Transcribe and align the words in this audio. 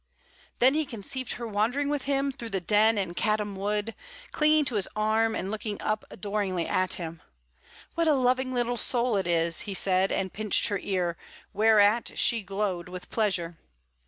Then 0.57 0.73
he 0.73 0.83
conceived 0.83 1.33
her 1.33 1.45
wandering 1.47 1.87
with 1.87 2.05
him 2.05 2.31
through 2.31 2.49
the 2.49 2.59
Den 2.59 2.97
and 2.97 3.15
Caddam 3.15 3.55
Wood, 3.55 3.93
clinging 4.31 4.65
to 4.65 4.73
his 4.77 4.87
arm 4.95 5.35
and 5.35 5.51
looking 5.51 5.79
up 5.79 6.03
adoringly 6.09 6.65
at 6.67 6.93
him. 6.93 7.21
"What 7.93 8.07
a 8.07 8.15
loving 8.15 8.51
little 8.51 8.77
soul 8.77 9.15
it 9.15 9.27
is!" 9.27 9.61
he 9.69 9.75
said, 9.75 10.11
and 10.11 10.33
pinched 10.33 10.69
her 10.69 10.79
ear, 10.81 11.17
whereat 11.53 12.13
she 12.17 12.41
glowed 12.41 12.89
with 12.89 13.11
pleasure. 13.11 13.57